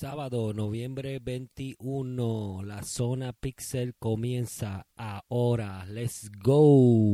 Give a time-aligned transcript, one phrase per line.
[0.00, 5.84] Sábado, noviembre 21, la zona Pixel comienza ahora.
[5.88, 7.10] Let's go.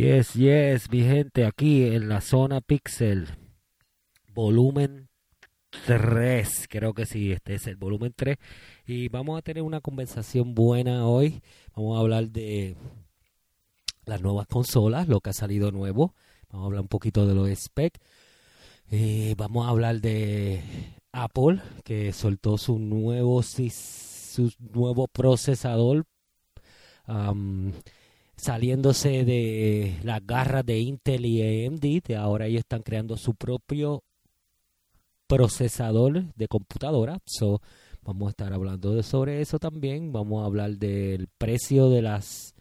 [0.00, 3.28] Yes, yes, mi gente, aquí en la zona Pixel,
[4.32, 5.10] volumen
[5.84, 8.38] 3, creo que sí, este es el volumen 3.
[8.86, 11.42] Y vamos a tener una conversación buena hoy.
[11.76, 12.76] Vamos a hablar de
[14.06, 16.14] las nuevas consolas, lo que ha salido nuevo.
[16.48, 18.00] Vamos a hablar un poquito de los specs.
[18.90, 20.62] Y vamos a hablar de
[21.12, 26.06] Apple, que soltó su nuevo, su nuevo procesador.
[27.04, 27.74] am,
[28.40, 34.02] saliéndose de las garras de Intel y AMD, de ahora ellos están creando su propio
[35.26, 37.18] procesador de computadora.
[37.24, 37.60] So,
[38.02, 40.12] vamos a estar hablando de sobre eso también.
[40.12, 42.54] Vamos a hablar del precio de las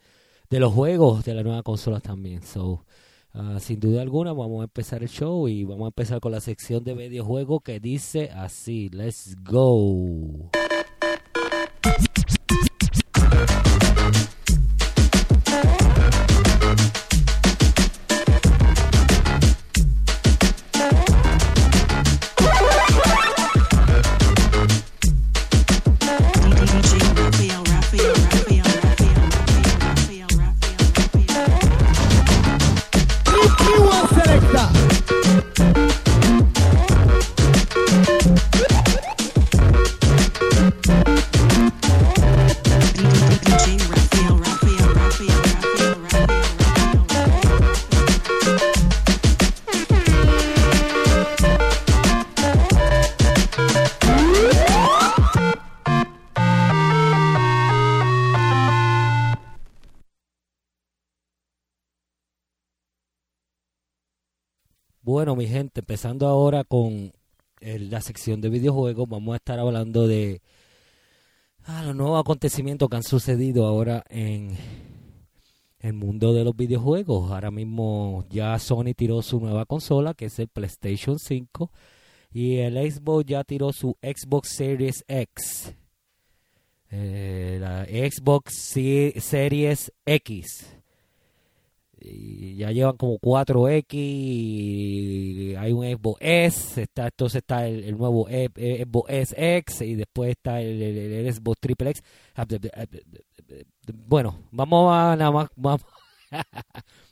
[0.50, 2.44] de los juegos de la nueva consola también.
[2.44, 2.86] So,
[3.34, 6.42] ah, sin duda alguna, vamos a empezar el show y vamos a empezar con la
[6.42, 10.50] sección de videojuegos que dice así: Let's go.
[65.12, 67.12] Bueno, mi gente, empezando ahora con
[67.62, 70.44] la sección de videojuegos, vamos a estar hablando de
[71.64, 74.56] ah, los nuevos acontecimientos que han sucedido ahora en
[75.80, 77.32] el mundo de los videojuegos.
[77.32, 81.72] Ahora mismo ya Sony tiró su nueva consola, que es el PlayStation 5,
[82.32, 85.74] y el Xbox ya tiró su Xbox Series X.
[86.92, 90.79] Eh, la Xbox Se- Series X
[92.02, 98.30] y ya llevan como 4X y hay un Xbox S está entonces está el, nuevo
[98.30, 102.04] E- E- Xbox S X y después está el, Xbox Triple X.
[104.08, 105.82] Bueno vamos a nada más vamos,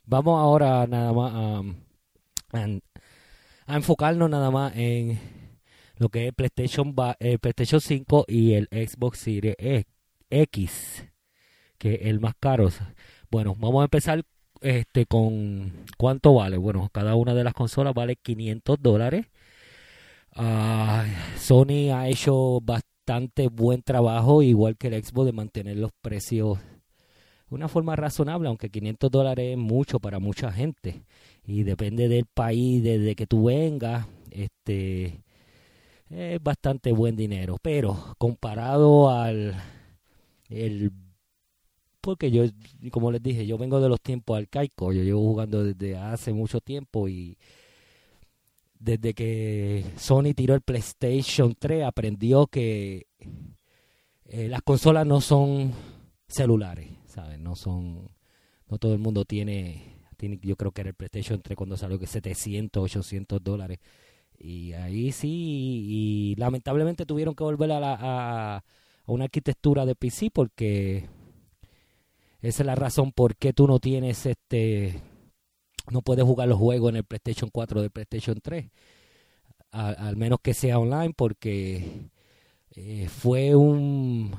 [0.05, 1.33] vamos ahora nada más
[2.53, 5.19] a, enfocarnos nada más en
[5.97, 9.85] lo que es PlayStation el PlayStation 5 y el Xbox Series
[10.29, 11.05] X
[11.77, 12.69] que es el más caro.
[13.29, 14.23] Bueno vamos a empezar
[14.61, 16.57] este con cuánto vale.
[16.57, 19.27] Bueno, cada una de las consolas vale 500 dólares.
[20.35, 21.05] Ah,
[21.37, 26.59] Sony ha hecho bastante buen trabajo, igual que el Xbox, de mantener los precios
[27.49, 31.03] de una forma razonable, aunque 500 dólares es mucho para mucha gente.
[31.45, 35.23] Y depende del país desde que tú vengas, este
[36.09, 37.57] es bastante buen dinero.
[37.61, 39.55] Pero comparado al
[40.49, 40.91] el
[42.07, 42.45] porque yo,
[42.89, 46.61] como les dije, yo vengo de los tiempos arcaicos, yo llevo jugando desde hace mucho
[46.61, 47.37] tiempo y
[48.79, 53.07] desde que Sony tiró el PlayStation 3 aprendió que
[54.23, 55.73] eh, las consolas no son
[56.29, 57.39] celulares, ¿sabes?
[57.39, 58.09] No son,
[58.69, 61.99] no todo el mundo tiene, tiene, yo creo que era el PlayStation 3 cuando salió
[61.99, 63.79] que 700, 800 dólares.
[64.39, 68.63] Y ahí sí, y, lamentablemente tuvieron que volver a, la, a, a
[69.07, 71.16] una arquitectura de PC porque
[72.41, 75.01] esa es la razón por qué tú no tienes este
[75.91, 78.69] no puedes jugar los juegos en el PlayStation 4 del PlayStation 3
[79.71, 82.09] A- al menos que sea online porque
[82.75, 84.35] eh, fue un,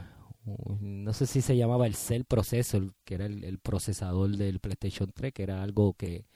[0.80, 5.10] no sé si se llamaba el Cell Processor que era el, el procesador del PlayStation
[5.14, 6.26] 3 que era algo que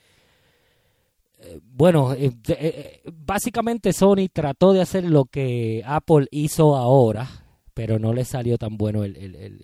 [1.39, 7.27] eh, bueno, eh, básicamente Sony trató de hacer lo que Apple hizo ahora,
[7.73, 9.61] pero no le salió tan bueno el, el, el,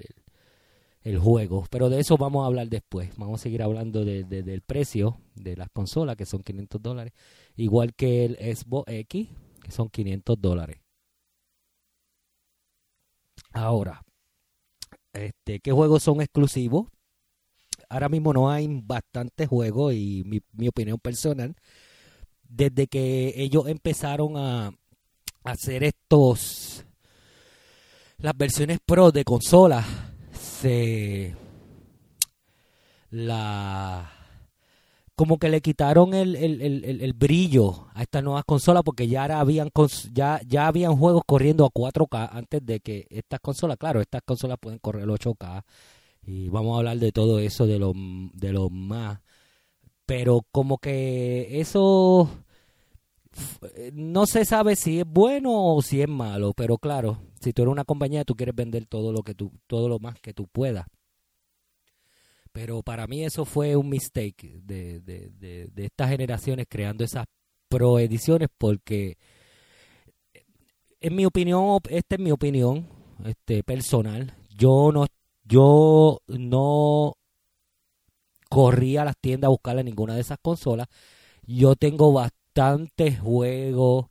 [1.03, 1.65] el- juego.
[1.69, 3.09] Pero de eso vamos a hablar después.
[3.17, 7.13] Vamos a seguir hablando de- de- del precio de las consolas, que son 500 dólares.
[7.55, 9.29] Igual que el Xbox X,
[9.63, 10.81] que son 500 dólares.
[13.53, 14.03] Ahora,
[15.13, 16.87] este, ¿qué juegos son exclusivos?
[17.89, 21.55] Ahora mismo no hay bastantes juegos y mi, mi opinión personal,
[22.47, 24.71] desde que ellos empezaron a
[25.43, 26.85] hacer estos,
[28.17, 29.85] las versiones pro de consolas,
[33.11, 34.11] la,
[35.15, 36.61] como que le quitaron el, el,
[37.01, 39.69] el, brillo a estas nuevas consolas porque ya ahora habían
[40.13, 44.57] ya ya habían juegos corriendo a 4K antes de que estas consolas, claro, estas consolas
[44.59, 45.63] pueden correr 8K
[46.23, 49.19] y vamos a hablar de todo eso de lo de lo más
[50.09, 52.29] pero como que eso
[53.93, 57.71] no se sabe si es bueno o si es malo, pero claro, si tú eres
[57.71, 60.87] una compañía tú quieres vender todo lo que tú todo lo más que tú puedas.
[62.51, 65.29] Pero para mí eso fue un mistake de, de,
[65.67, 67.25] de, estas generaciones creando esas
[67.67, 69.17] pro ediciones porque
[70.99, 72.87] en mi opinión, esta es mi opinión
[73.25, 75.05] este personal, yo no
[75.43, 77.13] yo no
[78.49, 80.87] corrí a las tiendas a buscarle ninguna de esas consolas.
[81.43, 82.13] Yo tengo
[82.59, 84.07] bastantes juegos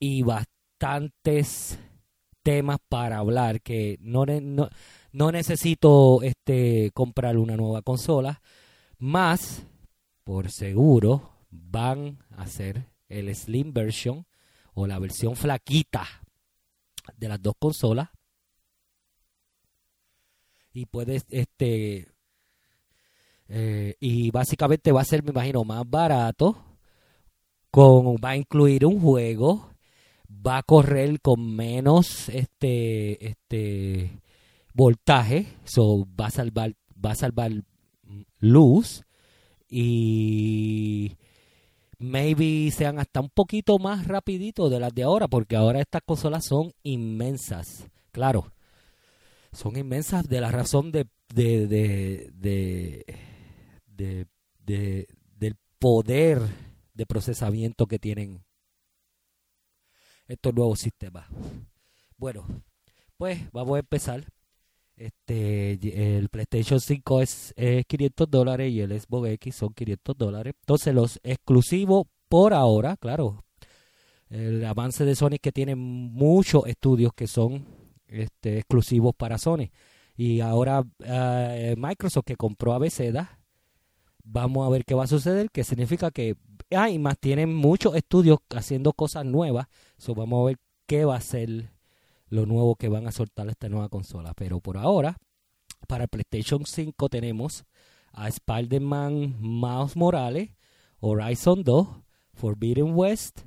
[0.00, 1.78] y bastantes
[2.42, 4.68] temas para hablar que no, no,
[5.12, 8.42] no necesito este comprar una nueva consola.
[8.98, 9.62] Más,
[10.24, 14.26] por seguro, van a hacer el Slim version
[14.74, 16.08] o la versión flaquita
[17.16, 18.08] de las dos consolas.
[20.72, 22.08] Y puedes, este,
[23.48, 26.69] eh, y básicamente va a ser, me imagino, más barato.
[27.70, 29.68] Con, va a incluir un juego.
[30.28, 34.20] Va a correr con menos este, este
[34.74, 35.46] voltaje.
[35.64, 36.74] So, va a salvar,
[37.04, 37.52] va a salvar
[38.38, 39.02] luz.
[39.68, 41.16] Y
[41.98, 45.28] maybe sean hasta un poquito más rapidito de las de ahora.
[45.28, 47.86] Porque ahora estas consolas son inmensas.
[48.12, 48.52] Claro.
[49.52, 53.04] Son inmensas de la razón de, de de,
[54.64, 55.06] de-
[55.36, 56.40] del poder
[57.00, 58.44] de procesamiento que tienen
[60.28, 61.26] estos nuevos sistemas.
[62.18, 62.44] Bueno,
[63.16, 64.26] pues vamos a empezar.
[64.96, 70.52] Este, el PlayStation 5 es, es 500 dólares y el Xbox X son 500 dólares.
[70.60, 73.42] Entonces los exclusivos por ahora, claro,
[74.28, 77.64] el avance de Sony que tienen muchos estudios que son
[78.08, 79.70] este, exclusivos para Sony.
[80.18, 83.40] Y ahora eh, Microsoft que compró a Bethesda,
[84.22, 86.36] vamos a ver qué va a suceder, que significa que
[86.76, 89.66] hay más tienen muchos estudios haciendo cosas nuevas,
[89.98, 90.56] so vamos a ver
[90.86, 91.72] qué va a ser
[92.28, 95.16] lo nuevo que van a soltar esta nueva consola, pero por ahora
[95.86, 97.64] para el PlayStation 5 tenemos
[98.12, 100.50] a Spider-Man Miles Morales,
[101.00, 101.88] Horizon 2,
[102.34, 103.40] Forbidden West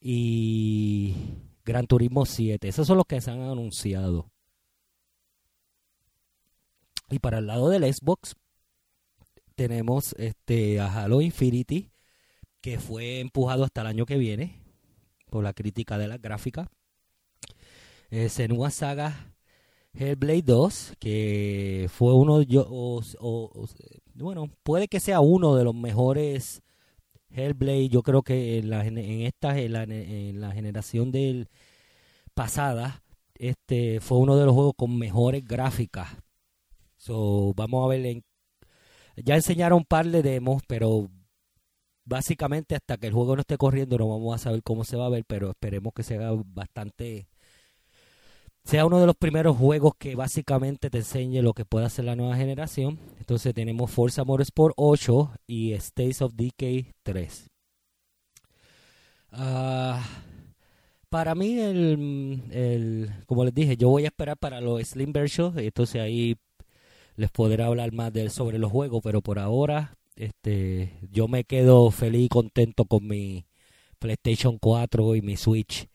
[0.00, 1.14] y
[1.64, 2.68] Gran Turismo 7.
[2.68, 4.30] Esos son los que se han anunciado.
[7.10, 8.34] Y para el lado del Xbox
[9.54, 11.90] tenemos este a Halo Infinity
[12.66, 14.60] que fue empujado hasta el año que viene
[15.30, 16.68] por la crítica de la gráfica.
[18.10, 19.36] Eh, Senua Saga
[19.94, 23.00] Hellblade 2 que fue uno yo
[24.14, 26.60] bueno puede que sea uno de los mejores
[27.30, 31.48] Hellblade yo creo que en la en esta en la, en la generación del
[32.34, 33.04] pasada
[33.38, 36.08] este fue uno de los juegos con mejores gráficas
[36.96, 38.24] so vamos a ver
[39.16, 41.08] ya enseñaron un par de demos, pero
[42.06, 45.06] básicamente hasta que el juego no esté corriendo no vamos a saber cómo se va
[45.06, 47.28] a ver, pero esperemos que sea bastante
[48.64, 52.16] sea uno de los primeros juegos que básicamente te enseñe lo que puede hacer la
[52.16, 52.98] nueva generación.
[53.18, 57.48] Entonces tenemos Forza Motorsport 8 y States of Decay 3.
[59.30, 60.02] Ah,
[61.08, 65.56] para mí, el, el- como les dije, yo voy a esperar para los Slim versions,
[65.58, 66.36] entonces ahí
[67.16, 71.90] les podré hablar más de, sobre los juegos, pero por ahora este yo me quedo
[71.90, 73.46] feliz y contento con mi
[73.98, 75.88] PlayStation 4 y mi Switch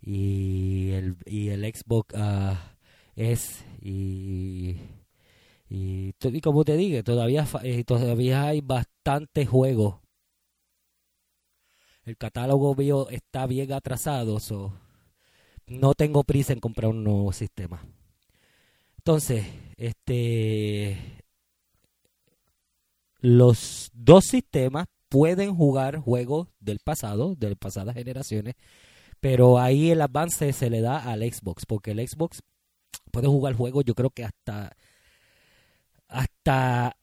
[0.00, 2.76] y el, y el Xbox ah,
[3.16, 4.76] S y,
[5.68, 9.96] y, y como te dije, todavía, eh, todavía hay bastantes juegos.
[12.04, 12.74] El catálogo
[13.10, 14.72] está bien atrasado, so
[15.66, 17.84] no tengo prisa en comprar un nuevo sistema.
[18.96, 19.46] Entonces,
[19.76, 21.17] este
[23.20, 28.54] los dos sistemas pueden jugar juegos del pasado, de pasadas generaciones,
[29.20, 32.40] Pero ahí el avance se le da al Xbox, porque el Xbox
[33.10, 34.76] puede jugar juegos, yo creo que hasta
[36.08, 36.96] hasta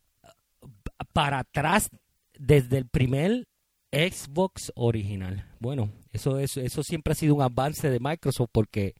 [1.13, 1.89] para atrás
[2.38, 3.48] desde el primer
[3.91, 5.45] Xbox original.
[5.60, 8.95] Bueno, eso, eso, eso siempre ha sido un avance de Microsoft porque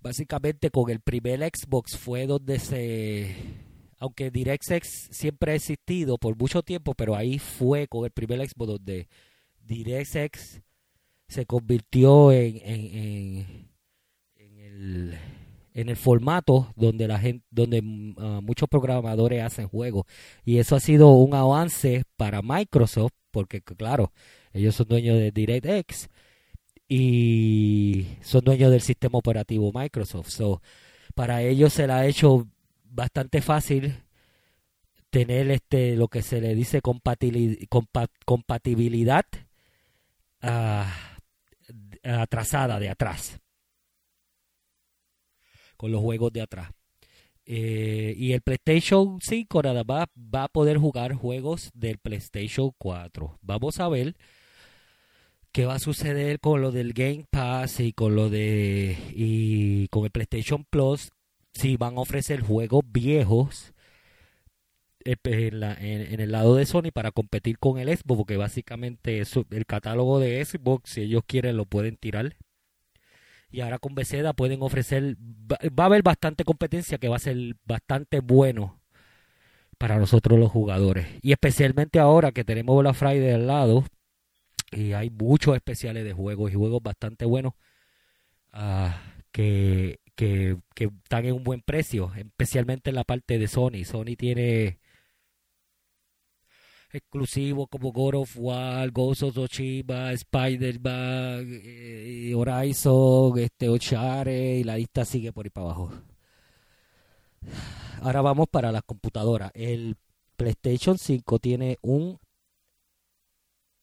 [0.00, 3.67] básicamente con el primer Xbox fue donde se
[3.98, 8.68] aunque DirectX siempre ha existido por mucho tiempo, pero ahí fue con el primer Xbox
[8.68, 9.08] donde
[9.64, 10.62] DirectX
[11.28, 13.68] se convirtió en, en,
[14.36, 15.18] el
[15.74, 20.06] en el formato donde la gente donde uh, muchos programadores hacen juegos.
[20.44, 24.12] Y eso ha sido un avance para Microsoft porque claro
[24.52, 26.08] ellos son dueños de DirectX
[26.88, 30.30] y son dueños del sistema operativo Microsoft.
[30.30, 30.62] So
[31.14, 32.48] para ellos se ha hecho
[32.90, 34.02] bastante fácil
[35.10, 39.24] tener este lo que se le dice compatibilidad,
[40.42, 40.84] uh,
[42.02, 43.40] atrasada de atrás
[45.76, 46.70] con los juegos de atrás.
[47.46, 53.38] Eh, y el PlayStation 5 nada más va a poder jugar juegos del PlayStation 4.
[53.40, 54.14] Vamos a ver
[55.50, 60.04] qué va a suceder con lo del Game Pass y con lo de y con
[60.04, 61.10] el PlayStation Plus
[61.58, 63.74] si van a ofrecer juegos viejos
[65.04, 69.22] eh, en, la, en, el lado de Sony para competir con el Xbox porque básicamente
[69.50, 72.36] el catálogo de Xbox si ellos quieren lo pueden tirar
[73.50, 77.56] y ahora con Beceda pueden ofrecer, va a haber bastante competencia que va a ser
[77.64, 78.80] bastante bueno
[79.78, 81.06] para nosotros los jugadores.
[81.22, 83.84] Y especialmente ahora que tenemos la Friday al lado
[84.70, 87.54] y hay muchos especiales de juegos y juegos bastante buenos
[88.52, 88.90] uh,
[89.32, 93.84] que, que, que están en un buen precio, especialmente en la parte de Sony.
[93.84, 94.80] Sony tiene
[96.90, 104.76] exclusivos como God of War, Ghost of Tsushima, Spider-Man, eh, Horizon, este, Ochare, y la
[104.76, 105.92] lista sigue por ahí para abajo.
[108.02, 109.52] Ahora vamos para las computadoras.
[109.54, 109.94] El
[110.36, 112.18] PlayStation 5 tiene un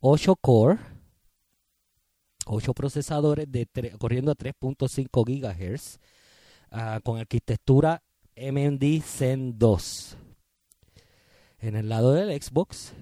[0.01, 0.79] 8 core,
[2.45, 3.65] 8 procesadores de
[3.97, 5.99] corriendo a 3.5 GHz
[6.75, 8.03] uh, con arquitectura
[8.35, 10.17] MMD Zen 2.
[11.59, 12.93] En el lado del Xbox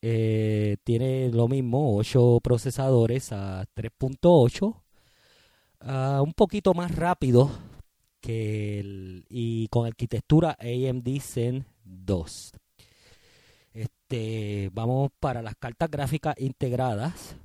[0.00, 4.74] eh, tiene lo mismo, 8 procesadores a 3.8,
[5.80, 7.50] uh, un poquito más rápido
[8.20, 12.52] que el, y con arquitectura AMD Zen 2.
[13.74, 17.36] Este, vamos para las cartas gráficas integradas.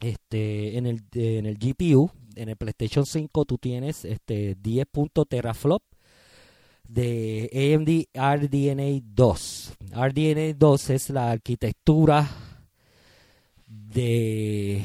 [0.00, 4.86] Este, en el, en el GPU, en el PlayStation 5 tú tienes este 10.
[5.28, 5.82] teraflop
[6.88, 9.72] de AMD RDNA 2.
[9.90, 12.28] RDNA 2 es la arquitectura
[13.66, 14.84] de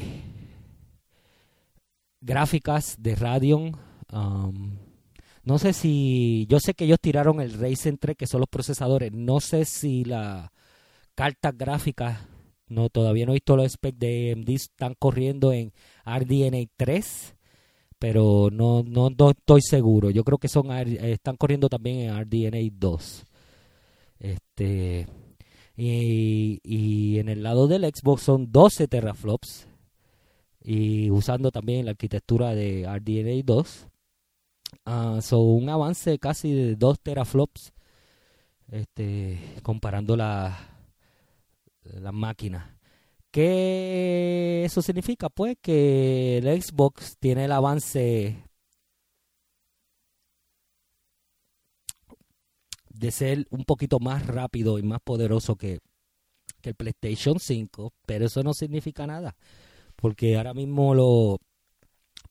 [2.20, 3.76] gráficas de Radeon.
[4.12, 4.78] Um,
[5.44, 9.12] no sé si, yo sé que ellos tiraron el Ryzen 3, que son los procesadores.
[9.12, 10.52] No sé si la
[11.14, 12.28] carta gráfica,
[12.68, 15.72] no, todavía no he visto los specs de AMD, están corriendo en
[16.04, 17.34] RDNA 3
[18.02, 20.10] pero no, no, no, estoy seguro.
[20.10, 23.24] Yo creo que son están corriendo también en RDNA 2.
[24.18, 25.06] Este
[25.76, 29.68] y, en el lado del Xbox son 12 teraflops
[30.60, 33.86] y usando también la arquitectura de RDNA 2.
[34.84, 37.72] Uh, son un avance casi de 2 teraflops
[38.72, 40.58] este comparando la
[41.84, 42.64] las máquinas.
[43.32, 45.30] ¿Qué eso significa?
[45.30, 48.44] Pues que el Xbox tiene el avance
[52.90, 55.80] de ser un poquito más rápido y más poderoso que,
[56.60, 59.34] que el PlayStation 5, pero eso no significa nada,
[59.96, 61.38] porque ahora mismo los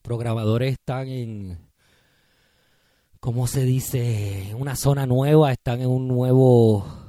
[0.02, 1.58] programadores están en,
[3.18, 4.54] ¿cómo se dice?
[4.56, 7.01] Una zona nueva, están en un nuevo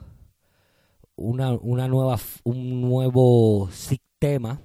[1.15, 4.62] una, una nueva, un nuevo sistema.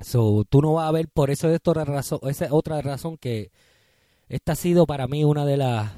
[0.00, 3.16] So, tú no vas a ver, por eso es otra razón, esa es otra razón
[3.16, 3.50] que
[4.28, 5.92] esta ha sido para mí una de las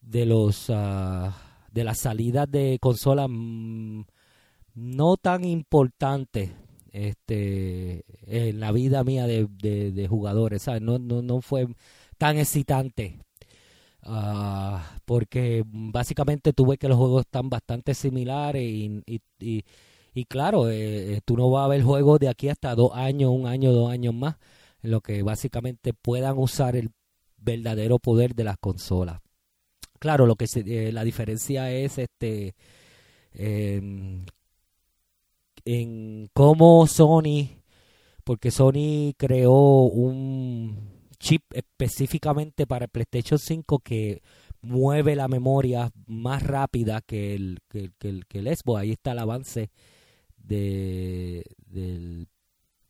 [0.00, 1.30] de los uh,
[1.70, 4.02] de las salidas de consolas mm,
[4.74, 6.50] no tan importantes
[6.92, 10.82] este en la vida mía de, de, de jugadores ¿sabes?
[10.82, 11.68] No, no, no fue
[12.18, 13.20] tan excitante
[14.04, 19.00] Uh, porque básicamente tú ves que los juegos están bastante similares y,
[19.38, 19.64] y,
[20.12, 23.46] y, claro, eh, tú no vas a ver juegos de aquí hasta dos años, un
[23.46, 24.36] año, dos años más,
[24.82, 26.90] en lo que básicamente puedan usar el
[27.36, 29.20] verdadero poder de las consolas.
[30.00, 32.54] Claro, lo que se, eh, la diferencia es este
[35.64, 37.62] en cómo Sony
[38.24, 44.22] porque Sony creó un chip específicamente para el PlayStation 5 que
[44.60, 48.80] mueve la memoria más rápida que el, que, que el, que el Xbox.
[48.80, 49.70] Ahí está el avance
[50.36, 52.28] de, del,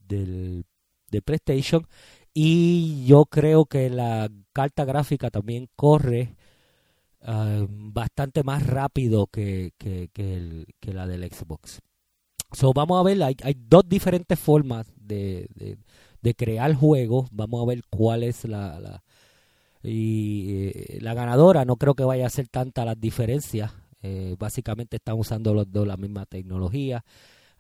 [0.01, 0.65] del,
[1.11, 1.87] del PlayStation.
[2.35, 6.35] Y yo creo que la carta gráfica también corre
[7.23, 11.81] ah, bastante más rápido que, que, que, el- que la del Xbox.
[12.53, 15.79] So, vamos a ver, hay, hay dos diferentes formas de, de,
[16.23, 17.29] de crear juegos.
[17.33, 19.03] Vamos a ver cuál es la, la,
[19.83, 21.65] y eh, la ganadora.
[21.65, 23.73] No creo que vaya a ser tanta las diferencias.
[24.03, 27.05] Eh, básicamente están usando los dos la misma tecnología.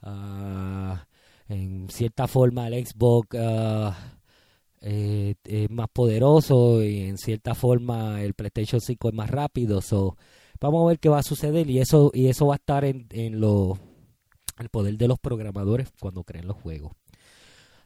[0.03, 1.07] Ah,
[1.49, 3.97] en cierta forma el Xbox ah,
[4.81, 9.81] eh, es más poderoso y en cierta forma el PlayStation 5 es más rápido.
[9.81, 10.17] So,
[10.61, 13.07] vamos a ver qué va a suceder y eso y eso va a estar en,
[13.11, 13.79] en lo
[14.59, 16.93] el poder de los programadores cuando creen los juegos.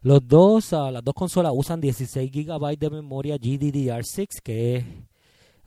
[0.07, 4.85] Los dos, ah, las dos consolas usan 16 GB de memoria GDDR6, que es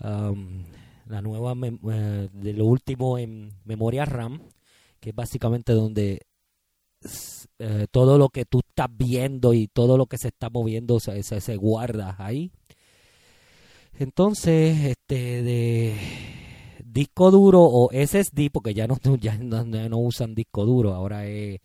[0.01, 0.63] um,
[1.07, 4.41] la nueva eh, de lo último en memoria RAM,
[5.01, 6.21] que es básicamente donde
[7.59, 11.57] eh, todo lo que tú estás viendo y todo lo que se está moviendo se,
[11.57, 12.49] guarda ahí.
[13.97, 15.97] Entonces, este de
[16.85, 21.59] disco duro o SSD, porque ya no usan disco duro, ahora es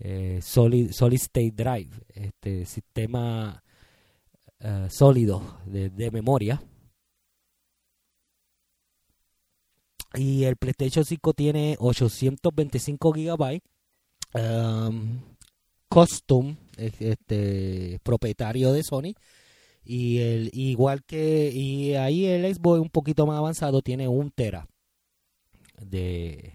[0.00, 3.62] eh, solid, solid State Drive, este sistema
[4.58, 6.62] eh, sólido de, de memoria.
[10.14, 13.60] Y el PlayStation 5 tiene 825 GB.
[14.34, 15.20] um,
[15.88, 19.14] custom, este, propietario de Sony.
[19.84, 24.68] Y el igual que y ahí el Xbox un poquito más avanzado tiene un tera
[25.78, 26.52] de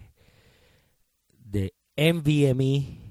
[1.40, 3.05] de NVMe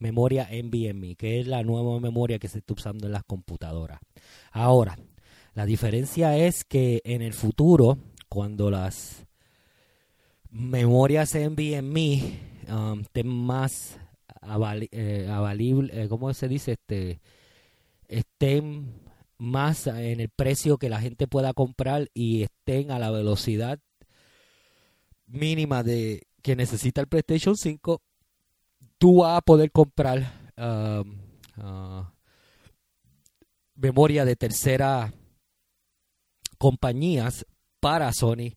[0.00, 4.00] memoria NVMe que es la nueva memoria que se está usando en las computadoras
[4.50, 4.98] ahora
[5.54, 9.26] la diferencia es que en el futuro cuando las
[10.50, 13.98] memorias NVMe um, estén más
[14.40, 15.28] avali- eh,
[15.92, 16.72] eh, ¿cómo se dice?
[16.72, 17.20] este
[18.08, 18.92] estén
[19.38, 23.78] más en el precio que la gente pueda comprar y estén a la velocidad
[25.26, 28.02] mínima de que necesita el PlayStation 5,
[29.00, 30.18] tú vas a poder comprar
[30.58, 31.16] um,
[31.56, 32.12] ah,
[33.74, 35.12] memoria de tercera
[36.58, 37.46] compañías
[37.80, 38.52] para Sony,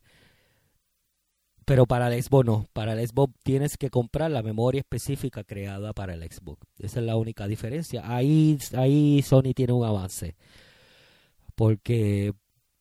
[1.66, 2.66] pero para el Xbox no.
[2.74, 6.68] Para el Xbox tienes que comprar la memoria específica creada para el Xbox.
[6.78, 8.04] Esa es la única diferencia.
[8.06, 10.36] Ahí, ahí Sony tiene un avance
[11.56, 12.34] porque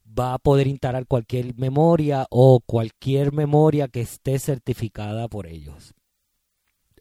[0.04, 5.94] va a poder instalar cualquier memoria o cualquier memoria que esté certificada por ellos.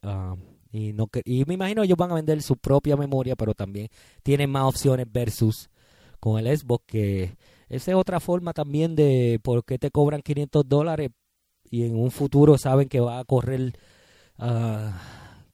[0.03, 0.35] Ah,
[0.71, 3.89] y, no, y me imagino ellos van a vender su propia memoria, pero también
[4.23, 5.69] tienen más opciones versus
[6.19, 7.35] con el Xbox, que
[7.69, 11.09] esa es otra forma también de por qué te cobran 500 dólares
[11.69, 13.73] y en un futuro saben que va a correr
[14.37, 14.99] ah,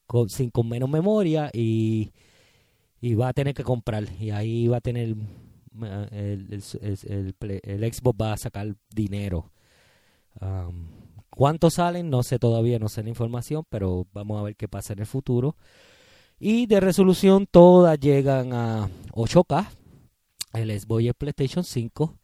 [0.07, 2.11] con, sin, con menos memoria y,
[3.01, 4.05] y va a tener que comprar.
[4.19, 5.15] Y ahí va a tener
[5.83, 9.51] eh, el, el, el- el Xbox va a sacar dinero.
[11.37, 12.09] ¿Cuántos salen?
[12.09, 15.05] No sé todavía, no sé la información, pero vamos a ver qué pasa en el
[15.05, 15.55] futuro.
[16.39, 19.69] Y de resolución todas llegan a 8K.
[20.53, 22.15] El Xbox PlayStation 5.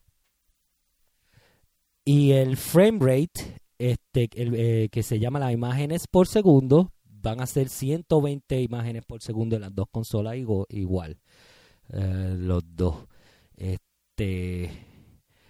[2.04, 7.40] Y el frame rate, este, el, eh, que se llama las imágenes por segundo, van
[7.40, 11.20] a ser 120 imágenes por segundo en las dos consolas igu- igual.
[11.90, 12.96] Eh, los dos.
[13.58, 14.72] Este,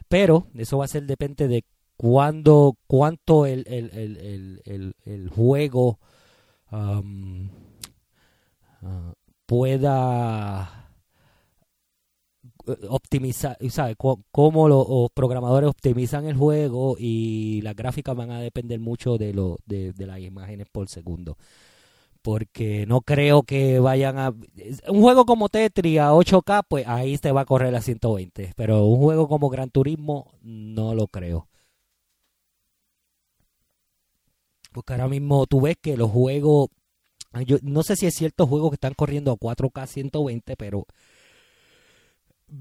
[0.10, 1.64] pero eso va a ser depende de
[1.98, 6.00] cuándo, cuánto el, el, el, el, juego
[6.68, 7.50] am,
[8.82, 9.14] ah,
[9.46, 10.90] pueda
[12.68, 13.96] eh, optimizar, ¿sabes?
[14.32, 19.60] Cómo los, programadores optimizan el juego y las gráficas van a depender mucho de, lo,
[19.66, 21.38] de, de las imágenes por segundo.
[22.22, 24.34] Porque no creo que vayan a...
[24.88, 28.54] Un juego como Tetris a 8K, pues ahí se va a correr a 120.
[28.56, 31.50] Pero un juego como Gran Turismo, no lo creo.
[34.74, 36.70] Porque ahora mismo tú ves que los juegos...
[37.46, 40.86] Yo no sé si es cierto juegos que están corriendo a 4K 120, pero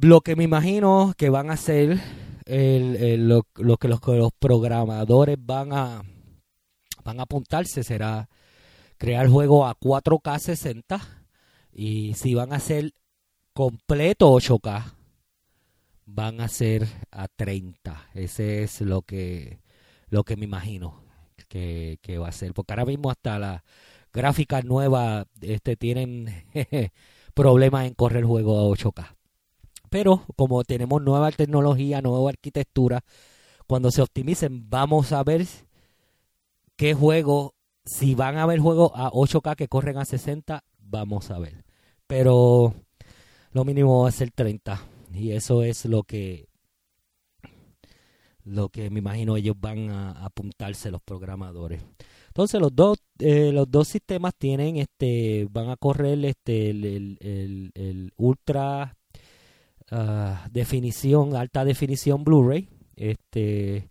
[0.01, 2.01] lo que me imagino que van a hacer
[2.47, 4.01] lo, lo que los,
[4.39, 6.03] programadores van a
[7.05, 8.29] van a apuntarse será
[8.97, 11.01] crear juegos a 4K 60
[11.73, 12.93] y si van a hacer
[13.53, 14.95] completo 8K
[16.07, 19.61] van a ser a 30 ese es lo que
[20.09, 21.03] lo que me imagino
[21.53, 23.63] que, va a ser porque ahora mismo hasta las
[24.13, 26.45] gráficas nuevas este tienen
[27.35, 29.15] problema en correr juego a 8K.
[29.91, 33.05] Pero como tenemos nueva tecnología, nueva arquitectura,
[33.67, 35.47] cuando se optimicen vamos a ver
[36.77, 41.39] qué juego, si van a haber juegos a 8K que corren a 60, vamos a
[41.39, 41.65] ver.
[42.07, 42.75] Pero
[43.53, 44.81] lo mínimo va a ser 30
[45.13, 46.49] y eso es lo que
[48.45, 51.83] lo que me imagino ellos van a apuntarse los programadores.
[52.29, 57.19] Entonces los dos eh, los dos sistemas tienen este van a correr este el,
[57.75, 58.97] el, ultra
[59.91, 63.91] ah, definición alta definición Blu-ray este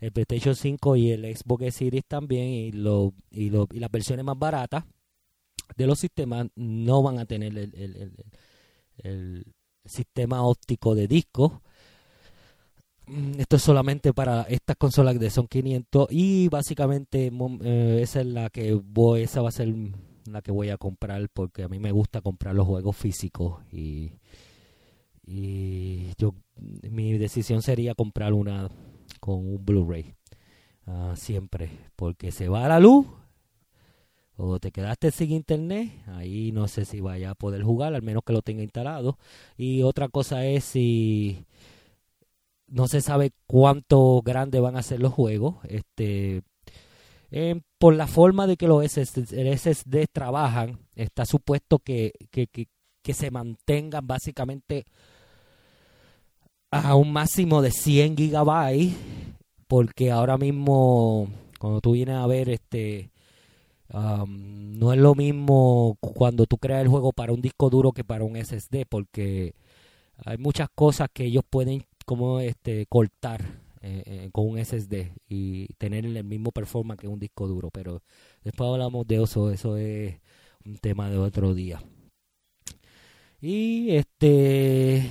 [0.00, 4.24] el PlayStation 5 y el Xbox Series también y lo, y, lo, y las versiones
[4.24, 4.84] más baratas
[5.76, 7.74] de los sistemas no van a tener el,
[8.98, 9.54] el-
[9.86, 11.73] sistema óptico de disco Mm,
[13.38, 17.30] esto es solamente para estas consolas de son 500 y básicamente
[17.62, 19.74] eh, esa es la que voy esa va a ser
[20.26, 24.12] la que voy a comprar porque a mí me gusta comprar los juegos físicos y
[25.26, 26.34] y yo
[26.90, 28.70] mi decisión sería comprar una
[29.20, 30.14] con un Blu-ray
[30.86, 33.06] ah, siempre porque se va la luz
[34.36, 38.24] o te quedaste sin internet ahí no sé si vaya a poder jugar al menos
[38.24, 39.16] que lo tenga instalado.
[39.56, 41.46] Y otra cosa es si
[42.66, 45.56] no se sabe cuánto grande van a ser los juegos.
[45.64, 46.42] Este,
[47.30, 52.68] eh, por la forma de que los SSD, trabajan, está supuesto que, que, que,
[53.02, 54.84] que se mantengan básicamente
[56.70, 58.94] a un máximo de 100 gigabytes,
[59.68, 63.10] porque ahora mismo, cuando tú vienes a ver, este,
[63.92, 68.24] no es lo mismo cuando tú creas el juego para un disco duro que para
[68.24, 69.54] un SSD, porque
[70.24, 73.42] hay muchas cosas que ellos pueden como este cortar
[73.80, 78.00] eh, eh, con un SSD y tener el mismo performance que un disco duro pero
[78.42, 80.16] después hablamos de eso eso es
[80.64, 81.82] un tema de otro día.
[83.40, 85.06] Y este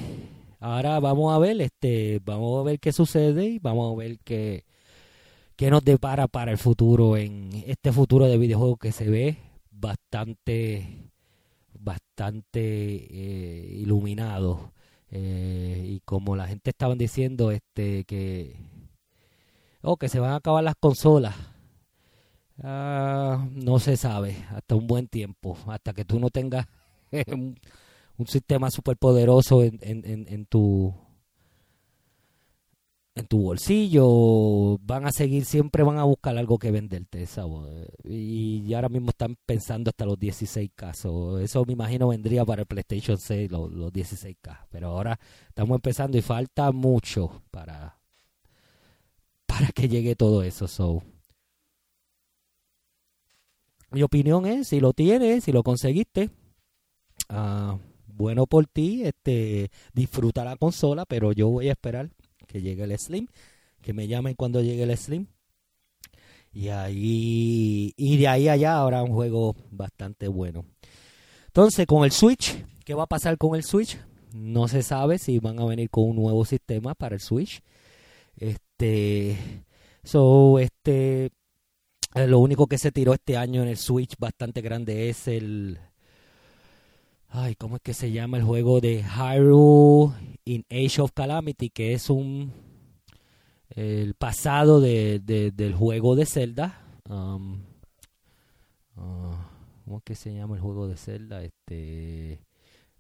[0.60, 4.66] ahora vamos a ver este vamos a ver qué sucede y vamos a ver qué
[5.56, 9.38] qué nos depara para el futuro en este futuro de videojuegos que se ve
[9.70, 11.12] bastante
[11.74, 14.74] bastante eh, iluminado
[15.16, 18.56] eh, y como la gente estaban diciendo este que
[19.84, 21.36] oh, que se van a acabar las consolas.
[22.64, 26.66] Ah, no se sabe hasta un buen tiempo hasta que tú no tengas
[27.28, 27.60] un,
[28.18, 30.96] un sistema super poderoso en, en, en, en tu
[33.16, 37.88] en tu bolsillo van a seguir siempre van a buscar algo que venderte ¿sabes?
[38.04, 41.42] y ahora mismo están pensando hasta los 16 casos.
[41.42, 46.18] Eso me imagino vendría para el PlayStation 6 los, los 16K pero ahora estamos empezando
[46.18, 48.00] y falta mucho para
[49.46, 51.04] para que llegue todo eso so.
[53.92, 56.32] Mi opinión es si lo tienes si lo conseguiste
[57.30, 62.10] ah, bueno por ti este disfruta la consola pero yo voy a esperar
[62.48, 63.28] que llegue el Slim,
[63.82, 65.28] que me llamen cuando llegue el Slim.
[66.52, 70.66] Y ahí y de ahí allá habrá un juego bastante bueno.
[71.48, 73.98] Entonces, con el Switch, ¿qué va a pasar con el Switch?
[74.34, 77.62] No se sabe si van a venir con un nuevo sistema para el Switch.
[78.36, 79.38] Este
[80.04, 81.32] so este
[82.16, 85.80] eh, lo único que se tiró este año en el Switch bastante grande es el
[87.36, 90.14] Ay, ¿cómo es que se llama el juego de Hyrule
[90.46, 91.70] in Age of Calamity?
[91.72, 92.52] Que es un
[93.70, 96.80] el pasado de, de- del juego de Zelda.
[97.10, 97.58] Um,
[98.98, 99.50] ah,
[99.84, 101.44] ¿Cómo es que se llama el juego de Zelda?
[101.44, 102.40] Este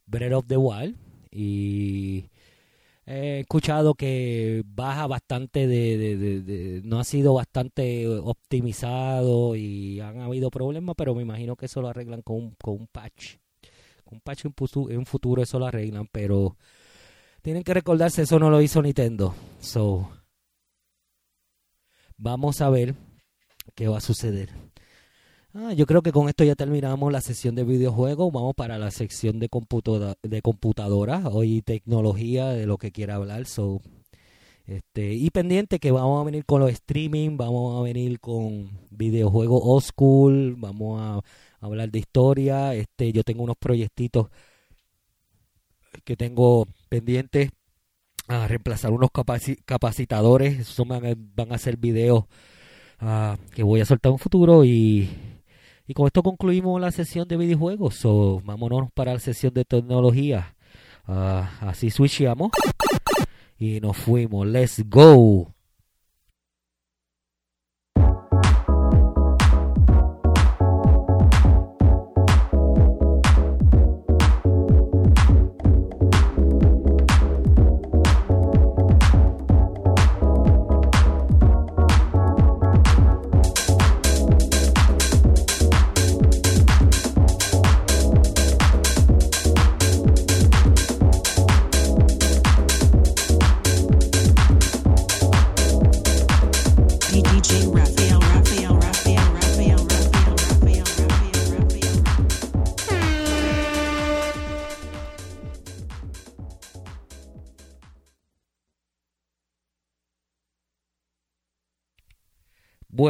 [0.08, 0.96] Breath of the Wild.
[1.30, 2.26] Y
[3.06, 10.22] he escuchado que baja bastante de, de- de- no ha sido bastante optimizado y han
[10.22, 13.36] habido problemas, pero me imagino que eso lo arreglan con con un patch
[14.13, 16.58] un patch en, un futuro eso lo arreglan, pero
[17.41, 19.36] tienen que recordarse eso no lo hizo Nintendo.
[19.60, 20.10] So
[22.17, 22.95] vamos a ver
[23.76, 24.49] qué va a suceder.
[25.56, 28.32] Ah, yo creo que con esto ya terminamos la sesión de videojuegos.
[28.34, 33.45] Vamos para la sección de computada- de computadora hoy tecnología de lo que quiera hablar.
[33.45, 33.80] So,
[34.65, 39.62] este, y pendiente que vamos a venir con los streaming, vamos a venir con videojuegos
[39.63, 41.21] old school, vamos a
[41.63, 42.73] hablar de historia.
[42.76, 44.28] Este, yo tengo unos proyectitos
[46.04, 47.52] que tengo pendientes
[48.28, 50.76] a reemplazar unos capaci- capacitadores.
[50.88, 52.26] Van a, van a ser videos
[52.99, 55.10] ah, que voy a soltar en un futuro y,
[55.88, 57.95] y con esto concluimos la sesión de videojuegos.
[57.95, 60.56] So, vámonos para la sesión de tecnología.
[61.06, 62.52] Ah, así switchamos
[63.60, 64.47] y nos fuimos.
[64.47, 65.53] Let's go.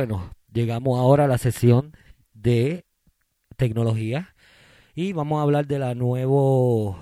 [0.05, 1.95] Bueno, llegamos ahora a la sesión
[2.33, 2.85] de
[3.55, 4.35] tecnología
[4.93, 6.99] y vamos a hablar de la nuevo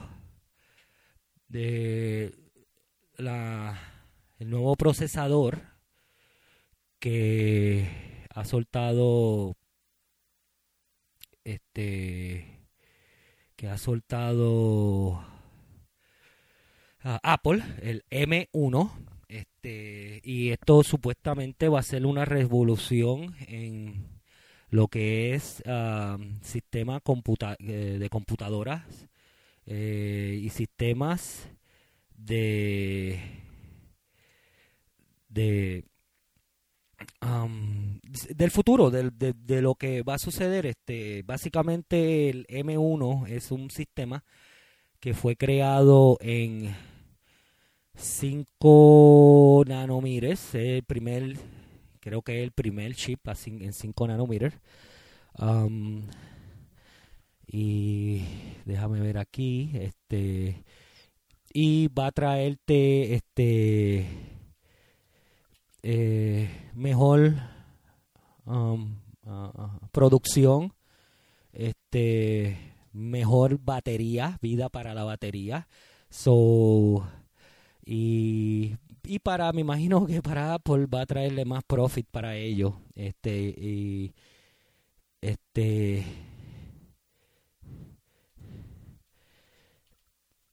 [1.47, 2.31] de
[3.17, 3.75] la
[4.37, 5.63] el nuevo procesador
[6.99, 7.89] que
[8.35, 9.55] ha soltado
[11.43, 12.67] este
[13.55, 15.25] que ha soltado
[17.03, 18.91] ah, Apple, el M1,
[19.61, 24.07] este, y esto supuestamente va a ser una revolución en
[24.69, 27.01] lo que es ah, sistema
[27.59, 29.07] eh, de computadoras
[29.67, 31.47] eh, y sistemas
[32.15, 33.19] de
[35.29, 35.85] de
[38.35, 40.65] del futuro, de, de lo que va a suceder.
[40.65, 44.23] Este, básicamente el M1 es un sistema
[44.99, 46.75] que fue creado en
[47.95, 51.37] 5 nanómetros, el primer,
[51.99, 54.53] creo que es el primer chip en 5 nanómetros.
[55.35, 56.07] Am,
[57.47, 58.23] y
[58.65, 60.63] déjame ver aquí, este,
[61.53, 64.07] y va a traerte este
[65.83, 67.33] eh, mejor
[68.45, 70.73] um, ah, ah, producción,
[71.53, 72.57] este,
[72.93, 75.67] mejor batería, vida para la batería.
[76.09, 77.03] So,
[77.85, 82.73] y, y para, me imagino que para Apple va a traerle más profit para ellos.
[82.95, 84.13] Este, y,
[85.21, 86.05] este,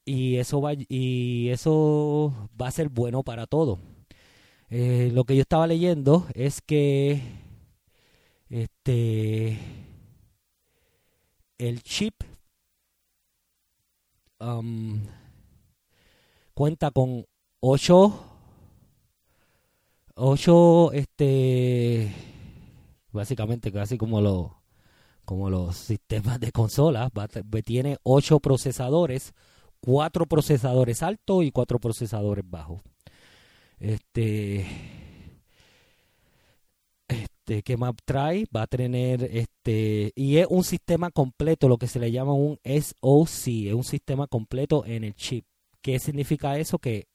[0.04, 3.78] y eso va, y eso va a ser bueno para todo.
[4.70, 7.22] Eh, lo que yo estaba leyendo es que
[8.50, 9.58] este
[11.58, 12.14] el chip
[14.40, 15.00] um,
[16.58, 17.24] cuenta con
[17.60, 18.12] 8
[20.16, 22.12] 8 este
[23.12, 24.50] básicamente casi como los
[25.24, 27.12] como los sistemas de consolas
[27.64, 29.34] tiene 8 procesadores,
[29.82, 32.82] 4 procesadores altos y 4 procesadores bajos.
[33.78, 34.66] Este,
[37.06, 38.46] este, ¿qué más trae?
[38.54, 42.58] Va a tener este, y es un sistema completo, lo que se le llama un
[42.64, 45.44] SoC, es un sistema completo en el chip.
[45.82, 46.78] ¿Qué significa eso?
[46.78, 47.08] Que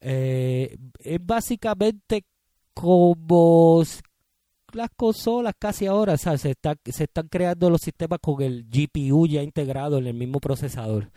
[0.00, 2.24] eh, es básicamente
[2.74, 3.82] como
[4.72, 6.16] las consolas casi ahora.
[6.16, 10.40] Se, está- se están creando los sistemas con el GPU ya integrado en el mismo
[10.40, 11.10] procesador.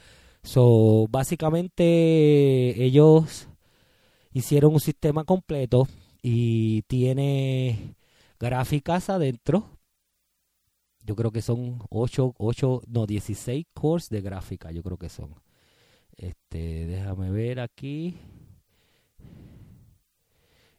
[0.44, 3.48] So, básicamente ellos
[4.34, 5.88] hicieron un sistema completo
[6.24, 7.96] y tiene
[8.40, 9.73] gráficas adentro.
[11.04, 15.36] Yo creo que son 8, 8, no, 16 cores de gráfica, yo creo que son.
[16.16, 18.18] Este, déjame ver aquí.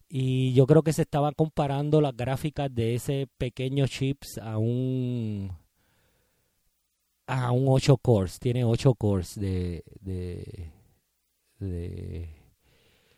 [0.09, 5.51] Y yo creo que se estaban comparando las gráficas de ese pequeño chips a un
[7.27, 10.71] a un 8 cores, tiene 8 cores de, de,
[11.59, 12.29] de,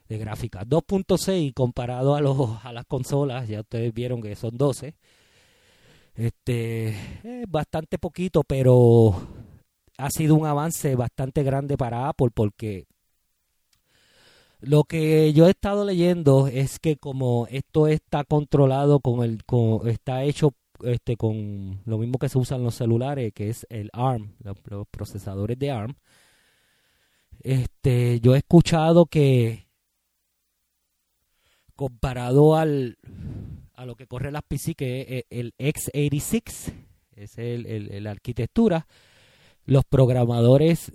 [0.09, 0.65] de gráfica.
[0.65, 4.95] 2.6 comparado a, los, a las consolas, ya ustedes vieron que son 12.
[6.17, 9.15] Este, es bastante poquito, pero
[9.99, 12.87] ha sido un avance bastante grande para Apple porque
[14.61, 19.87] lo que yo he estado leyendo es que como esto está controlado con el con,
[19.89, 23.91] está hecho este con lo mismo que se usa en los celulares, que es el
[23.93, 25.95] ARM, los, los procesadores de ARM.
[27.41, 29.67] Este, yo he escuchado que
[31.77, 32.97] comparado al
[33.77, 36.73] a lo que corre las PC, que es el x86,
[37.15, 38.87] es el, la arquitectura,
[39.65, 40.93] los programadores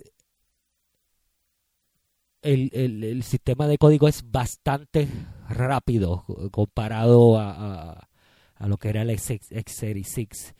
[2.42, 2.70] el,
[3.04, 5.08] el, sistema de código es bastante
[5.48, 8.08] rápido comparado a,
[8.56, 10.54] a, lo que era el X- x86.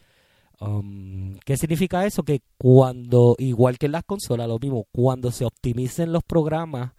[0.61, 2.23] Um, ¿Qué significa eso?
[2.23, 6.93] Que cuando, igual que en las consolas, lo mismo, cuando se optimicen los programas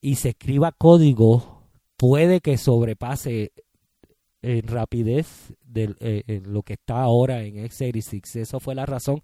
[0.00, 1.62] y se escriba código,
[1.98, 3.52] puede que sobrepase
[4.44, 8.36] en rapidez de eh, lo que está ahora en x86.
[8.40, 9.22] Eso fue la razón,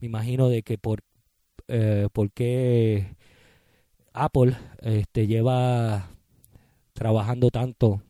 [0.00, 1.00] me imagino, de que por,
[1.68, 3.16] eh, por qué
[4.12, 6.08] Apple este, lleva
[6.92, 8.02] trabajando tanto,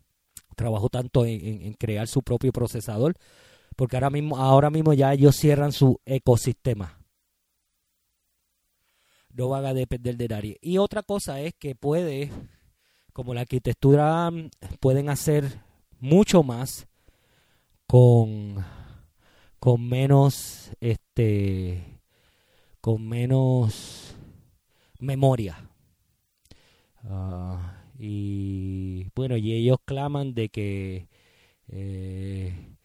[0.56, 3.14] trabajó tanto en, en- en crear su propio procesador,
[3.76, 6.98] porque ahora mismo, ahora mismo ya ellos cierran su ecosistema.
[9.30, 10.58] No van a depender de nadie.
[10.60, 12.30] Y otra cosa es que puede,
[13.12, 14.48] como la arquitectura, mm,
[14.80, 15.60] pueden hacer
[16.00, 16.86] mucho más
[17.86, 18.64] con,
[19.58, 22.00] con menos, este,
[22.80, 24.16] con menos
[25.00, 25.58] memoria.
[27.04, 31.08] Ah, Y bueno, y ellos claman de que
[31.68, 32.76] eh,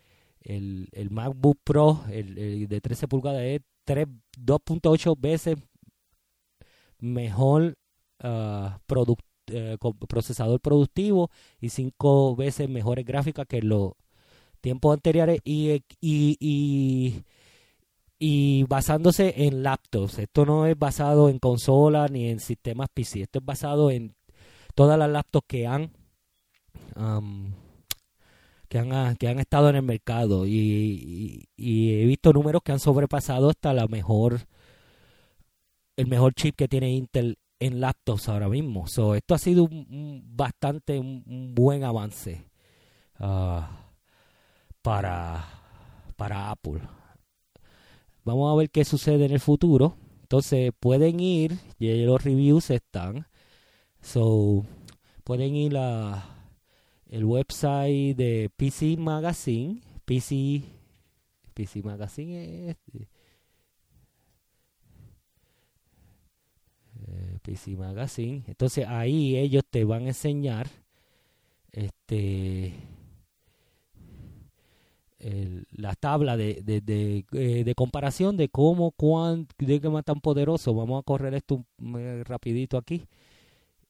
[0.41, 5.57] el, el MacBook Pro el, el de 13 pulgadas es 3 2.8 veces
[6.99, 7.75] mejor
[8.87, 9.77] produc- eh,
[10.07, 11.29] procesador productivo
[11.59, 13.93] y 5 veces mejores gráficas que los
[14.61, 17.23] tiempos anteriores y, y, y,
[18.19, 20.19] y basándose en laptops.
[20.19, 23.23] Esto no es basado en consolas ni en sistemas PC.
[23.23, 24.15] Esto es basado en
[24.75, 25.91] todas las laptops que han
[26.95, 27.53] am,
[28.69, 33.49] que han, que han estado en el mercado y he visto números que han sobrepasado
[33.49, 34.47] hasta la mejor
[35.95, 38.87] el mejor chip que tiene Intel en laptops ahora mismo.
[38.87, 42.45] So, esto ha sido un, bastante un, buen avance
[43.19, 43.69] ah,
[44.81, 45.45] para
[46.15, 46.81] para Apple.
[48.25, 49.95] Vamos a ver qué sucede en el futuro.
[50.21, 53.27] Entonces pueden ir, y los reviews están.
[54.01, 54.65] So,
[55.23, 56.23] pueden ir a
[57.07, 59.81] el website de PC Magazine.
[60.05, 60.63] PC,
[61.53, 62.77] PC Magazine es
[67.43, 68.43] PC Magazine.
[68.47, 70.67] Entonces ahí ellos te van a enseñar
[71.71, 72.73] este
[75.71, 80.73] la tabla de, de, eh, de comparación de cómo, cuán, de qué más tan poderoso.
[80.73, 81.63] Vamos a correr esto
[81.97, 83.05] eh, rapidito aquí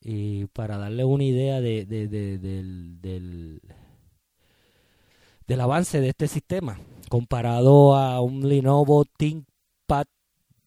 [0.02, 3.62] y para darle una idea de, de- de- del, del,
[5.48, 10.06] del avance de este sistema comparado a un Lenovo ThinkPad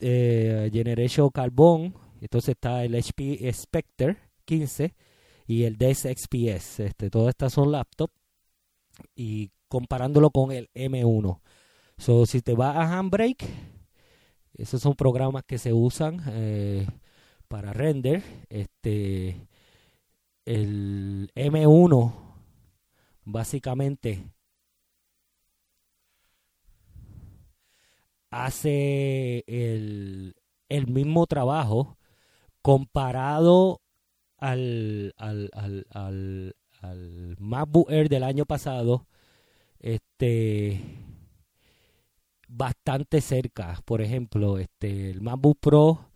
[0.01, 1.95] eh, Generation Carbon.
[2.27, 4.97] Entonces está el HP Spectre 15
[5.47, 6.81] y el DES XPS.
[6.81, 8.13] Este, todas estas son laptops
[9.15, 11.41] y comparándolo con el M1.
[11.99, 13.47] So, si te vas a Handbrake,
[14.55, 16.89] esos son programas que se usan eh,
[17.47, 18.25] para render.
[18.49, 19.47] Este,
[20.47, 22.13] el M1
[23.25, 24.33] básicamente
[28.31, 31.97] hace el mismo trabajo
[32.67, 33.81] comparado
[34.39, 35.87] al, al, al,
[36.81, 39.07] al, MacBook Air del año pasado,
[39.79, 40.83] este
[42.49, 43.81] bastante cerca.
[43.85, 46.11] Por ejemplo, este el MacBook Pro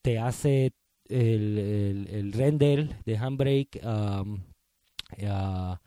[0.00, 0.74] te hace
[1.08, 4.44] el, render de Handbrake um,
[5.28, 5.80] ah,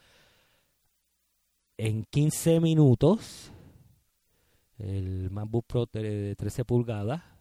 [1.78, 3.54] en 15 minutos.
[4.80, 7.37] El MacBook Pro de 13 pulgadas.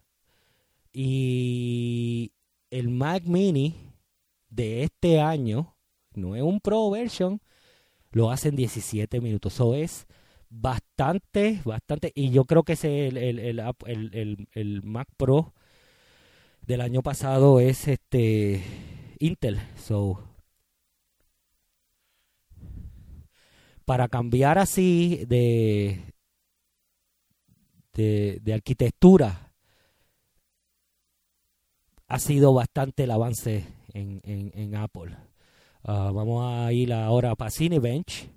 [0.98, 2.32] Y
[2.70, 3.74] el Mac Mini
[4.48, 5.76] de este año,
[6.14, 7.40] no es un Pro version,
[8.12, 9.54] lo hace en 17 minutos.
[9.54, 10.06] Eso es
[10.50, 12.12] bastante, bastante.
[12.14, 15.54] Y yo creo que ese el, el, el- el Mac Pro
[16.62, 18.62] del año pasado es este
[19.18, 19.58] Intel.
[19.76, 20.22] So,
[23.84, 26.12] para cambiar así de,
[27.94, 29.45] de, de arquitectura
[32.08, 35.16] ha sido bastante el avance en, en, Apple.
[35.82, 38.28] Ah, vamos a ir ahora para Cinebench.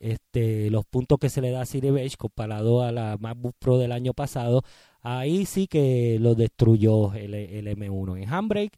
[0.00, 3.92] Este, los puntos que se le da a Cinebench comparado a la MacBook Pro del
[3.92, 4.62] año pasado,
[5.00, 8.76] ahí sí que lo destruyó el, el M1 en Handbrake.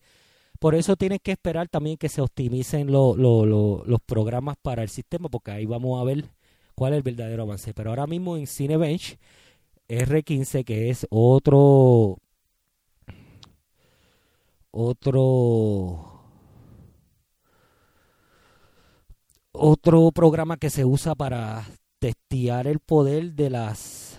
[0.58, 4.82] Por eso tienes que esperar también que se optimicen lo- lo- lo- los programas para
[4.82, 6.24] el sistema, porque ahí vamos a ver
[6.74, 7.74] cuál es el verdadero avance.
[7.74, 9.18] Pero ahora mismo en Cinebench
[9.88, 12.18] R15, que es otro
[14.76, 16.10] otro
[19.52, 21.64] otro programa que se usa para
[22.00, 24.18] testear el poder de las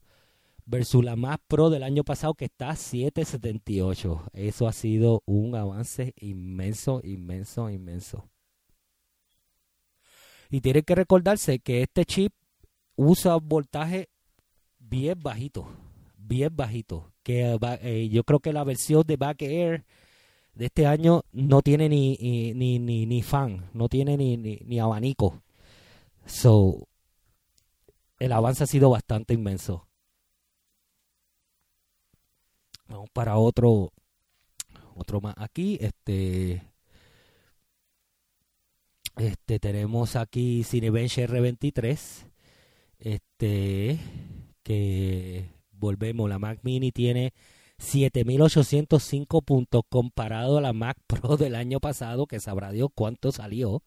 [0.64, 4.30] versus la Mac Pro del año pasado que está a 778.
[4.32, 8.28] Eso ha sido un avance inmenso, inmenso, inmenso.
[10.50, 12.32] Y tienen que recordarse que este chip
[12.96, 14.08] usa voltaje
[14.78, 15.68] bien bajito,
[16.16, 17.12] bien bajito.
[17.22, 19.84] Que eh, yo creo que la versión de Back Air
[20.56, 22.16] de este año no tiene ni,
[22.54, 25.42] ni, ni, ni, fan, no tiene ni, ni abanico.
[26.26, 26.88] So,
[28.18, 29.86] el avance ha sido bastante inmenso.
[32.88, 33.92] Vamos para otro,
[34.94, 35.78] otro más aquí.
[35.80, 36.62] Este,
[39.16, 42.26] Este, tenemos aquí Cinebench R23.
[42.98, 43.98] Este,
[44.62, 47.32] que volvemos, la Mac Mini tiene
[47.78, 53.82] 7805 puntos comparado a la Mac Pro del año pasado, que sabrá Dios cuánto salió.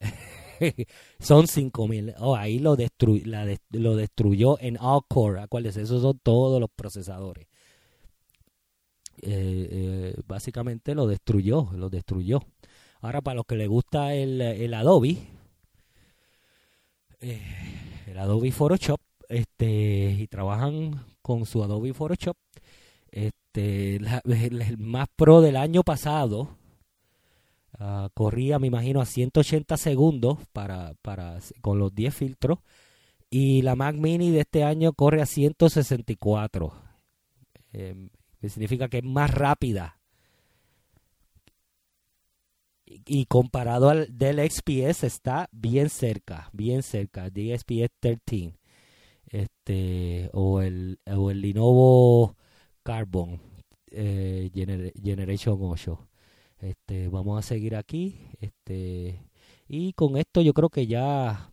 [1.20, 2.14] son 5000.
[2.18, 5.40] Oh, ahí lo, destru la lo destruyó en all core.
[5.40, 7.46] Acuérdense, esos son todos los procesadores.
[9.22, 12.40] Eh, eh, básicamente lo destruyó, lo destruyó.
[13.00, 15.18] Ahora, para los que les gusta el, el Adobe,
[17.20, 17.42] eh,
[18.06, 22.36] el Adobe Photoshop, este, y trabajan con su Adobe Photoshop,
[23.16, 26.56] este, el, más pro del año pasado
[27.78, 32.58] ah, corría, me imagino, a 180 segundos para, para, con los 10 filtros,
[33.30, 36.72] y la Mac Mini de este año corre a 164.
[37.72, 38.08] Eh,
[38.40, 39.98] que significa que es más rápida.
[42.84, 48.54] Y, comparado al del XPS está bien cerca, bien cerca, del XPS 13.
[49.26, 52.36] Este, o el, o el Lenovo
[52.86, 53.40] Carbon
[53.90, 56.08] eh, Gener- Generation 8.
[56.60, 58.16] Este, vamos a seguir aquí.
[58.40, 59.20] Este,
[59.68, 61.50] y con esto yo creo que ya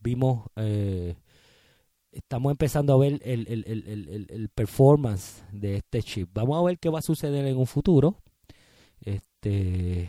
[0.00, 1.14] vimos eh,
[2.10, 6.28] estamos empezando a ver el performance de este chip.
[6.34, 8.16] Vamos a ver qué va a suceder en un futuro
[9.04, 10.08] este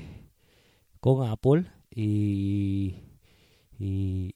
[0.99, 2.95] con Apple y,
[3.77, 4.33] y,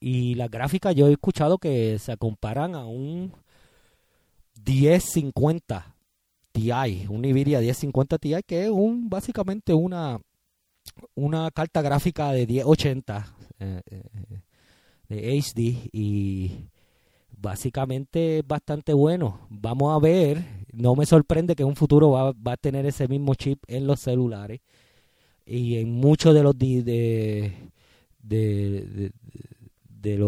[0.00, 3.32] y las gráficas yo he escuchado que se comparan a un
[4.54, 5.94] 1050
[6.52, 6.70] Ti,
[7.08, 10.20] un Nvidia 1050 Ti que es un básicamente una
[11.14, 14.02] una carta gráfica de 1080 eh, eh,
[15.08, 16.68] de HD y
[17.36, 19.46] básicamente es bastante bueno.
[19.50, 23.08] Vamos a ver, no me sorprende que en un futuro va, va a tener ese
[23.08, 24.60] mismo chip en los celulares
[25.46, 27.52] y en muchos de los de, de,
[28.22, 29.12] de,
[30.00, 30.18] de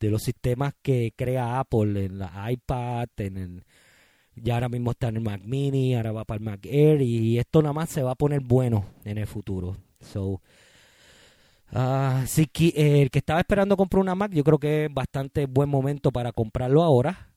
[0.00, 3.64] de los sistemas que crea Apple en la iPad, en el
[4.36, 7.38] ya ahora mismo está en el Mac Mini, ahora va para el Mac Air y
[7.38, 9.78] esto nada más se va a poner bueno en el futuro.
[10.00, 10.42] So,
[11.72, 15.46] ah, si eh, el que estaba esperando comprar una Mac, yo creo que es bastante
[15.46, 17.32] buen momento para comprarlo ahora.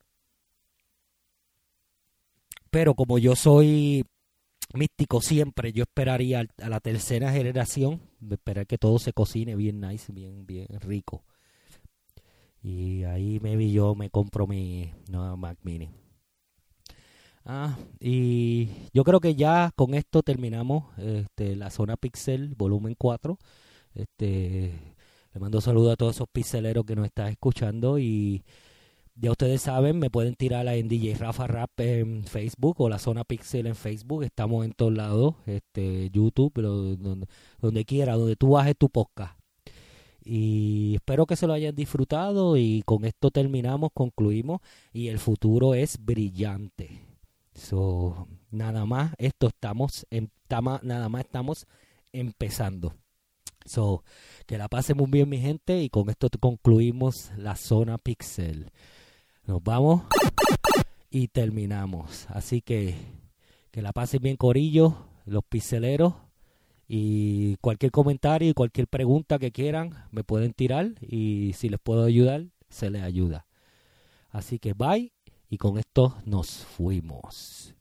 [2.69, 4.05] Pero como yo soy
[4.73, 10.11] místico siempre, yo esperaría a la tercera generación, esperar que todo se cocine bien nice,
[10.11, 11.23] bien, bien rico.
[12.61, 15.89] Y ahí maybe yo me compro mi nueva Mac Mini.
[17.45, 23.37] Ah, y yo creo que ya con esto terminamos este, la zona Pixel volumen 4.
[23.95, 24.95] Este,
[25.33, 28.43] le mando saludos a todos esos pixeleros que nos están escuchando y
[29.15, 33.23] ya ustedes saben, me pueden tirar en DJ Rafa Rap en Facebook o la zona
[33.23, 34.23] Pixel en Facebook.
[34.23, 37.27] Estamos en todos lados, este, YouTube, pero donde,
[37.59, 39.38] donde quiera, donde tú bajes tu podcast.
[40.31, 44.61] Y espero que se lo hayan disfrutado y con esto terminamos, concluimos
[44.93, 47.01] y el futuro es brillante.
[47.55, 51.65] So, nada más, esto estamos, en, tama- nada más estamos
[52.13, 52.93] empezando.
[53.65, 54.03] So,
[54.45, 58.69] que la pasen muy bien mi gente y con esto concluimos la zona pixel.
[59.47, 60.03] Nos vamos
[61.09, 62.27] y terminamos.
[62.29, 62.93] Así que
[63.71, 66.13] que la pasen bien corillo, los pixeleros
[66.91, 72.03] y cualquier comentario y cualquier pregunta que quieran me pueden tirar y si les puedo
[72.03, 73.45] ayudar, se les ayuda.
[74.31, 75.13] Así que bye
[75.49, 77.75] y con esto nos fuimos.